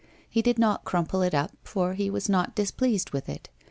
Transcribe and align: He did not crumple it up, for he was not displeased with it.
He 0.27 0.41
did 0.41 0.57
not 0.57 0.83
crumple 0.83 1.21
it 1.21 1.35
up, 1.35 1.51
for 1.63 1.93
he 1.93 2.09
was 2.09 2.27
not 2.27 2.55
displeased 2.55 3.11
with 3.11 3.29
it. 3.29 3.49